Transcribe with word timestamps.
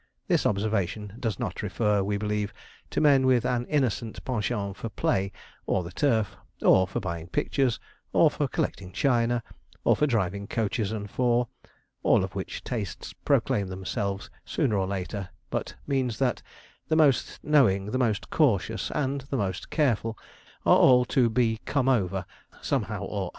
This 0.27 0.47
observation 0.47 1.13
does 1.19 1.37
not 1.37 1.61
refer, 1.61 2.01
we 2.01 2.17
believe, 2.17 2.51
to 2.89 2.99
men 2.99 3.23
with 3.27 3.45
an 3.45 3.67
innocent 3.67 4.25
penchant 4.25 4.75
for 4.77 4.89
play, 4.89 5.31
or 5.67 5.83
the 5.83 5.91
turf, 5.91 6.35
or 6.63 6.87
for 6.87 6.99
buying 6.99 7.27
pictures, 7.27 7.79
or 8.11 8.31
for 8.31 8.47
collecting 8.47 8.91
china, 8.93 9.43
or 9.83 9.95
for 9.95 10.07
driving 10.07 10.47
coaches 10.47 10.91
and 10.91 11.07
four, 11.11 11.49
all 12.01 12.23
of 12.23 12.33
which 12.33 12.63
tastes 12.63 13.13
proclaim 13.13 13.67
themselves 13.67 14.31
sooner 14.43 14.75
or 14.75 14.87
later, 14.87 15.29
but 15.51 15.75
means 15.85 16.17
that 16.17 16.41
the 16.87 16.95
most 16.95 17.37
knowing, 17.43 17.91
the 17.91 17.99
most 17.99 18.31
cautious, 18.31 18.89
and 18.95 19.21
the 19.29 19.37
most 19.37 19.69
careful, 19.69 20.17
are 20.65 20.79
all 20.79 21.05
to 21.05 21.29
be 21.29 21.59
come 21.65 21.87
over, 21.87 22.25
somehow 22.59 23.03
or 23.03 23.19
another. 23.25 23.29